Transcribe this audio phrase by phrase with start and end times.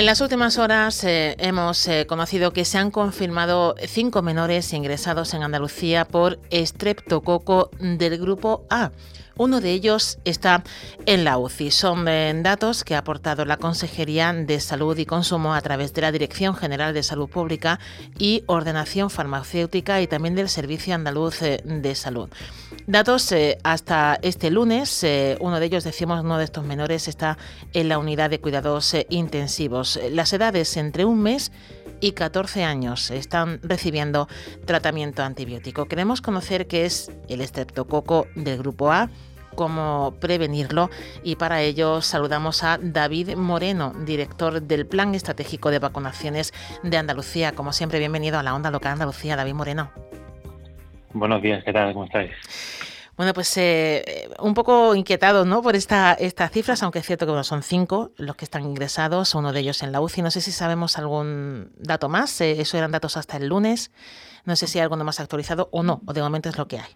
[0.00, 5.34] En las últimas horas eh, hemos eh, conocido que se han confirmado cinco menores ingresados
[5.34, 8.92] en Andalucía por estreptococo del grupo A.
[9.36, 10.64] Uno de ellos está
[11.06, 11.70] en la UCI.
[11.70, 16.02] Son eh, datos que ha aportado la Consejería de Salud y Consumo a través de
[16.02, 17.78] la Dirección General de Salud Pública
[18.18, 22.28] y Ordenación Farmacéutica y también del Servicio Andaluz de Salud.
[22.86, 25.06] Datos hasta este lunes,
[25.40, 27.38] uno de ellos, decimos, uno de estos menores está
[27.72, 29.06] en la unidad de cuidados eh,
[29.96, 30.14] intensivos.
[30.14, 31.52] Las edades entre un mes
[32.00, 34.28] y 14 años están recibiendo
[34.64, 35.86] tratamiento antibiótico.
[35.86, 39.10] Queremos conocer qué es el estreptococo del grupo A,
[39.54, 40.88] cómo prevenirlo
[41.22, 47.52] y para ello saludamos a David Moreno, director del Plan Estratégico de Vacunaciones de Andalucía.
[47.52, 49.90] Como siempre, bienvenido a la Onda Local Andalucía, David Moreno.
[51.12, 51.92] Buenos días, ¿qué tal?
[51.92, 52.30] ¿Cómo estáis?
[53.16, 55.62] Bueno, pues eh, un poco inquietados ¿no?
[55.62, 59.52] por esta, estas cifras, aunque es cierto que son cinco los que están ingresados, uno
[59.52, 60.22] de ellos en la UCI.
[60.22, 63.92] No sé si sabemos algún dato más, eh, eso eran datos hasta el lunes.
[64.44, 66.78] No sé si hay alguno más actualizado o no, o de momento es lo que
[66.78, 66.90] hay.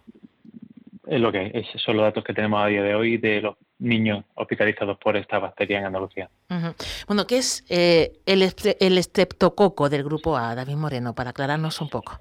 [1.06, 3.42] Es lo que hay, esos son los datos que tenemos a día de hoy de
[3.42, 6.30] los niños hospitalizados por esta bacteria en Andalucía.
[7.06, 8.42] Bueno, ¿qué es eh, el,
[8.80, 12.20] el estreptococo del grupo A, David Moreno, para aclararnos un poco?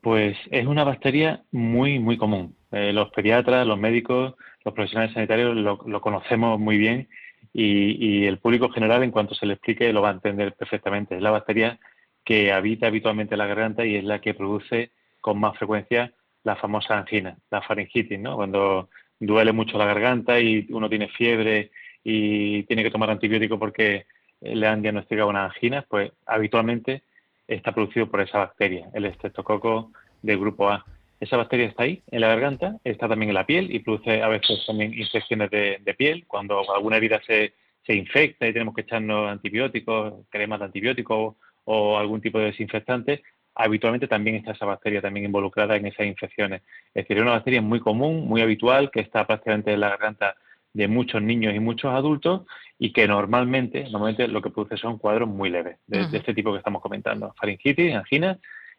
[0.00, 2.54] Pues es una bacteria muy, muy común.
[2.70, 7.08] Eh, los pediatras, los médicos, los profesionales sanitarios lo, conocemos muy bien
[7.52, 11.16] y, el público general, en cuanto se le explique, lo va a entender perfectamente.
[11.16, 11.78] Es la bacteria
[12.24, 16.12] que habita habitualmente la garganta y es la que produce con más frecuencia
[16.44, 18.36] la famosa angina, la faringitis, ¿no?
[18.36, 21.70] Cuando duele mucho la garganta y uno tiene fiebre
[22.04, 24.06] y tiene que tomar antibiótico porque
[24.40, 27.02] le han diagnosticado una angina, pues habitualmente
[27.46, 29.90] está producido por esa bacteria, el estreptococo
[30.22, 30.84] del grupo A.
[31.20, 34.28] Esa bacteria está ahí, en la garganta, está también en la piel y produce a
[34.28, 36.24] veces también infecciones de, piel.
[36.26, 41.34] Cuando alguna herida se, se, infecta y tenemos que echarnos antibióticos, cremas de antibióticos
[41.64, 43.22] o algún tipo de desinfectante,
[43.58, 46.62] habitualmente también está esa bacteria también involucrada en esas infecciones.
[46.94, 50.36] Es decir, es una bacteria muy común, muy habitual, que está prácticamente en la garganta
[50.72, 52.42] de muchos niños y muchos adultos
[52.78, 56.58] y que normalmente, normalmente lo que produce son cuadros muy leves de, este tipo que
[56.58, 58.38] estamos comentando, faringitis, angina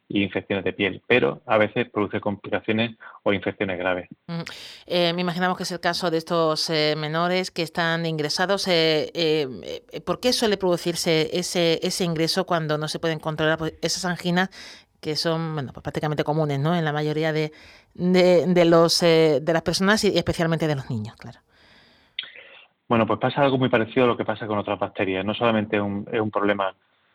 [0.10, 4.10] y infecciones de piel, pero a veces produce complicaciones o infecciones graves.
[4.88, 8.68] Eh, me imaginamos que es el caso de estos eh, menores que están ingresados.
[8.68, 14.04] Eh, ¿Por qué suele producirse ese, ese ingreso cuando no se pueden controlar pues, esas
[14.06, 14.50] anginas
[15.00, 16.76] que son bueno, pues prácticamente comunes ¿no?
[16.76, 17.54] en la mayoría de,
[17.94, 21.40] de, de los, de las personas y especialmente de los niños, claro?
[22.90, 25.24] Bueno, pues pasa algo muy parecido a lo que pasa con otras bacterias.
[25.24, 26.74] No solamente es un, problema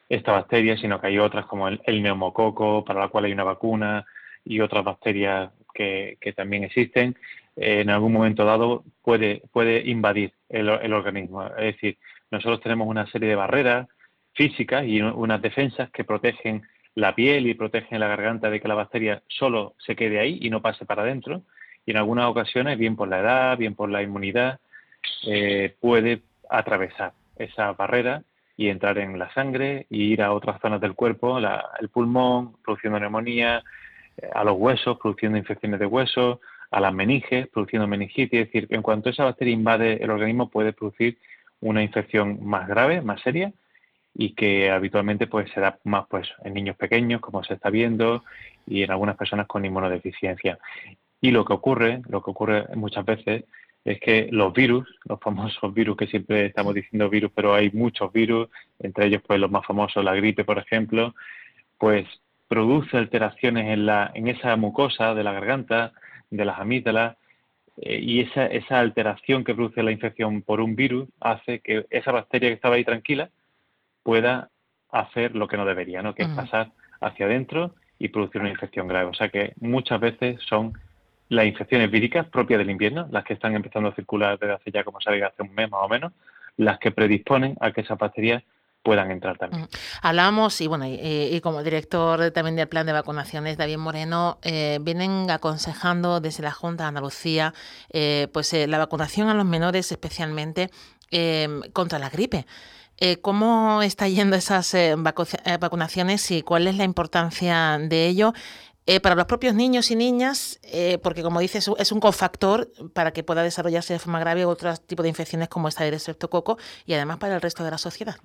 [0.09, 4.05] esta bacteria, sino que hay otras como el, neumococo, para la cual hay una vacuna,
[4.45, 7.17] y otras bacterias que, también existen.
[7.57, 11.47] en algún momento dado puede, puede invadir el, organismo.
[11.47, 11.99] Es decir,
[12.31, 13.89] nosotros tenemos una serie de barreras
[14.35, 16.63] físicas y unas defensas que protegen
[16.95, 20.51] la piel y protegen la garganta de que la bacteria solo se quede ahí y
[20.51, 21.43] no pase para adentro.
[21.87, 24.61] Y en algunas ocasiones, bien por la edad, bien por la inmunidad,
[25.27, 28.23] eh, puede atravesar esa barrera
[28.57, 33.01] y entrar en la sangre y ir a otras zonas del cuerpo, el pulmón, produciendo
[33.01, 33.63] neumonía,
[34.17, 36.39] eh, a los huesos, produciendo infecciones de huesos,
[36.71, 38.41] a las meninges, produciendo meningitis.
[38.41, 41.19] Es decir, en cuanto esa bacteria invade el organismo, puede producir
[41.61, 43.53] una infección más grave, más seria,
[44.17, 48.23] y que habitualmente pues se da más pues en niños pequeños, como se está viendo,
[48.67, 50.59] y en algunas personas con inmunodeficiencia.
[51.21, 53.45] Y lo que ocurre, lo que ocurre muchas veces
[53.85, 58.13] es que los virus, los famosos virus que siempre estamos diciendo virus, pero hay muchos
[58.13, 61.15] virus, entre ellos pues los más famosos, la gripe, por ejemplo,
[61.79, 62.07] pues
[62.49, 65.93] produce alteraciones en, la, en esa mucosa de la garganta,
[66.31, 67.17] de las amígdalas,
[67.77, 72.13] eh, y esa, esa alteración que produce la infección por un virus hace que esa
[72.13, 73.31] bacteria que estaba ahí tranquila
[74.03, 74.51] pueda
[74.91, 76.15] hacer lo que no debería, ¿no?
[76.15, 76.71] que es pasar
[77.01, 79.11] hacia adentro y producir una infección grave.
[79.11, 80.79] O sea que muchas veces son
[81.29, 84.85] las infecciones víricas propias del invierno, las que están empezando a circular desde hace ya,
[84.85, 86.13] como sabéis, hace un mes más o menos,
[86.57, 88.43] las que predisponen a que esas bacterias
[88.85, 89.67] puedan entrar también.
[90.03, 95.31] Hablamos, y bueno, y, como director también del plan de vacunaciones, David Moreno, eh, vienen
[95.31, 97.55] aconsejando desde la Junta de Andalucía
[97.91, 100.71] eh, pues eh, la vacunación a los menores, especialmente
[101.73, 102.45] contra la gripe.
[103.23, 104.75] ¿Cómo está yendo esas
[105.61, 108.33] vacunaciones y cuál es la importancia de ello
[108.87, 113.13] eh, para los propios niños y niñas, eh, porque como dices, es un cofactor para
[113.13, 116.93] que pueda desarrollarse de forma grave otro tipo de infecciones como esta del estreptococo y
[116.93, 118.17] además para el resto de la sociedad.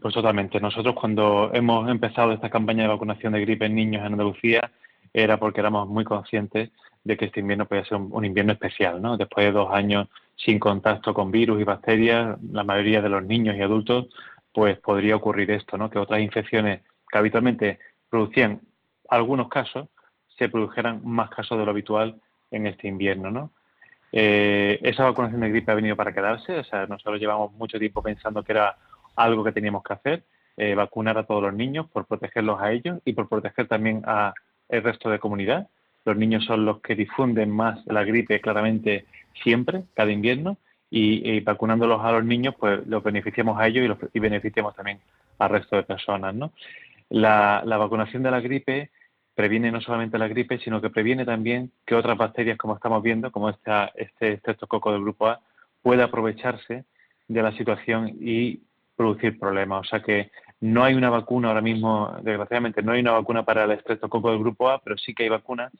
[0.00, 0.60] Pues totalmente.
[0.60, 4.70] Nosotros cuando hemos empezado esta campaña de vacunación de gripe en niños en Andalucía
[5.12, 6.70] era porque éramos muy conscientes
[7.04, 9.16] de que este invierno podía ser un, invierno especial, ¿no?
[9.16, 13.56] Después de dos años sin contacto con virus y bacterias, la mayoría de los niños
[13.56, 14.06] y adultos,
[14.52, 15.88] pues podría ocurrir esto, ¿no?
[15.88, 17.78] Que otras infecciones que habitualmente
[18.08, 18.60] producían
[19.08, 19.88] algunos casos,
[20.36, 22.20] se produjeran más casos de lo habitual
[22.50, 23.52] en este invierno, ¿no?
[24.12, 28.02] Eh, esa vacunación de gripe ha venido para quedarse, o sea, nosotros llevamos mucho tiempo
[28.02, 28.76] pensando que era
[29.16, 30.22] algo que teníamos que hacer,
[30.56, 34.32] eh, vacunar a todos los niños por protegerlos a ellos y por proteger también a
[34.68, 35.68] el resto de comunidad.
[36.04, 39.06] Los niños son los que difunden más la gripe claramente
[39.42, 40.56] siempre, cada invierno,
[40.90, 45.00] y, vacunándolos a los niños, pues los beneficiamos a ellos y, los, y beneficiamos también
[45.38, 46.52] al resto de personas, ¿no?
[47.10, 48.90] La, vacunación de la gripe
[49.34, 53.30] previene no solamente la gripe, sino que previene también que otras bacterias, como estamos viendo,
[53.30, 55.40] como esta, este estreptococo del grupo A,
[55.82, 56.84] pueda aprovecharse
[57.28, 58.60] de la situación y
[58.96, 59.80] producir problemas.
[59.80, 63.64] O sea que no hay una vacuna ahora mismo, desgraciadamente, no hay una vacuna para
[63.64, 65.72] el estreptococo del grupo A, pero sí que hay vacunas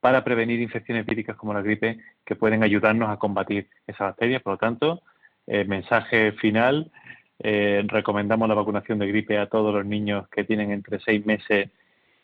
[0.00, 4.40] para prevenir infecciones víricas como la gripe que pueden ayudarnos a combatir esa bacteria.
[4.40, 5.02] Por lo tanto,
[5.46, 6.90] eh, mensaje final,
[7.38, 11.70] eh, recomendamos la vacunación de gripe a todos los niños que tienen entre 6 meses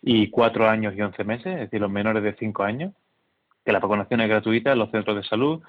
[0.00, 2.92] y 4 años y 11 meses, es decir, los menores de 5 años,
[3.64, 5.62] que la vacunación es gratuita en los centros de salud.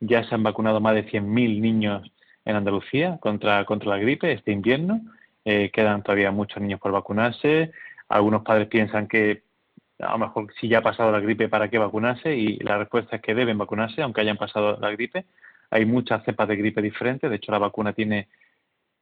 [0.00, 2.10] Ya se han vacunado más de 100.000 niños
[2.44, 5.00] en Andalucía contra, contra la gripe este invierno.
[5.44, 7.72] Eh, quedan todavía muchos niños por vacunarse.
[8.08, 9.42] Algunos padres piensan que
[9.98, 12.34] a lo mejor si ya ha pasado la gripe, ¿para qué vacunarse?
[12.34, 15.26] Y la respuesta es que deben vacunarse, aunque hayan pasado la gripe.
[15.70, 17.28] Hay muchas cepas de gripe diferentes.
[17.28, 18.28] De hecho, la vacuna tiene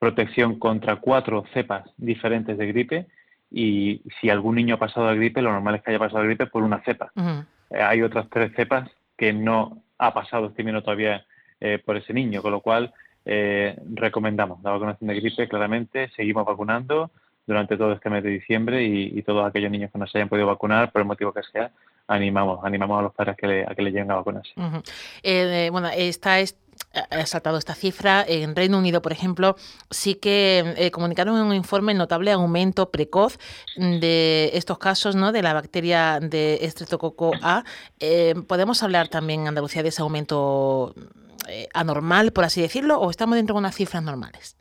[0.03, 3.07] protección contra cuatro cepas diferentes de gripe.
[3.53, 6.27] Y si algún niño ha pasado la gripe, lo normal es que haya pasado la
[6.27, 7.13] gripe por una cepa.
[7.71, 11.25] Eh, hay otras tres cepas que no ha pasado este invierno todavía
[11.61, 12.93] eh, por ese niño, con lo cual
[13.25, 17.13] eh, recomendamos la vacunación de gripe, claramente, seguimos vacunando
[17.47, 20.49] durante todo este mes de diciembre y, todos aquellos niños que no se hayan podido
[20.49, 21.71] vacunar, por el motivo que sea,
[22.09, 24.53] animamos, animamos a los padres que le, a que le lleguen a vacunarse.
[25.23, 26.41] Eh, bueno, está
[27.11, 28.25] ha saltado esta cifra.
[28.27, 29.57] En Reino Unido, por ejemplo,
[29.91, 33.39] sí que eh, comunicaron en un informe el notable aumento precoz
[33.77, 35.33] de estos casos ¿no?
[35.33, 37.65] de la bacteria de Streptococcus A.
[38.47, 40.95] ¿Podemos hablar también en Andalucía de ese aumento
[41.49, 44.57] eh, anormal, por así decirlo, o estamos dentro de unas cifras normales?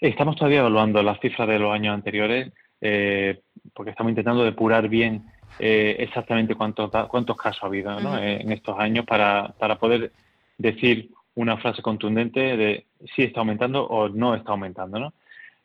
[0.00, 3.40] Estamos todavía evaluando las cifras de los años anteriores eh,
[3.72, 5.24] porque estamos intentando depurar bien
[5.58, 10.10] eh, exactamente cuántos, cuántos casos ha habido en estos años para, para poder
[10.58, 15.12] decir una frase contundente de si está aumentando o no está aumentando, ¿no?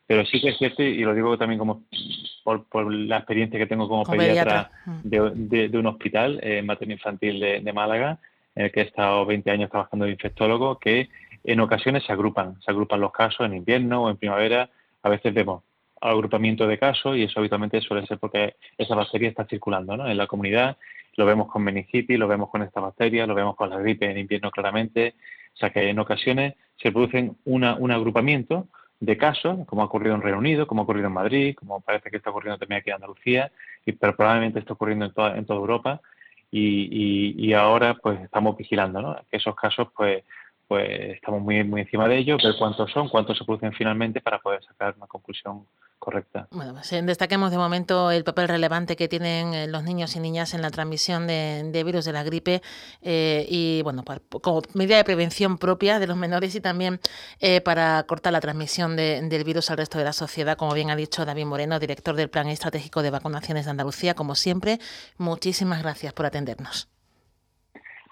[0.08, 1.84] Pero sí que es cierto, y lo digo también como
[2.44, 4.72] por, la experiencia que tengo como, pediatra,
[5.04, 8.18] de, un hospital eh, materno infantil de, Málaga,
[8.56, 11.10] en el que he estado 20 años trabajando de infectólogo, que
[11.44, 14.72] en ocasiones se agrupan, se agrupan los casos en invierno o en primavera,
[15.04, 15.64] a veces vemos
[16.02, 20.10] agrupamiento de casos y eso habitualmente suele ser porque esa bacteria está circulando ¿no?
[20.10, 20.78] en la comunidad,
[21.16, 24.18] lo vemos con meningitis, lo vemos con esta bacteria, lo vemos con la gripe en
[24.18, 25.16] invierno claramente,
[25.54, 28.68] o sea que en ocasiones se producen una, un agrupamiento
[29.00, 32.10] de casos, como ha ocurrido en Reino Unido, como ha ocurrido en Madrid, como parece
[32.10, 33.52] que está ocurriendo también aquí en Andalucía,
[33.86, 36.02] y, pero probablemente está ocurriendo en toda, en toda Europa,
[36.52, 39.16] y, y, ahora pues estamos vigilando ¿no?
[39.30, 40.24] que esos casos pues
[40.70, 44.38] pues estamos muy muy encima de ellos ver cuántos son cuántos se producen finalmente para
[44.38, 45.66] poder sacar una conclusión
[45.98, 46.48] correcta.
[46.52, 50.20] Bueno, pues eh, destaquemos de momento el papel relevante que tienen eh, los niños y
[50.20, 52.62] niñas en la transmisión de, virus de la gripe
[53.02, 54.04] eh, y, bueno,
[54.42, 57.00] como medida de prevención propia de los menores y también
[57.66, 61.26] para cortar la transmisión del virus al resto de la sociedad, como bien ha dicho
[61.26, 64.14] David Moreno, director del Plan Estratégico de Vacunaciones de Andalucía.
[64.14, 64.78] Como siempre,
[65.18, 66.88] muchísimas gracias por atendernos.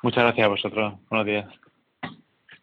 [0.01, 0.93] Muchas gracias a vosotros.
[1.09, 1.66] Buenos días.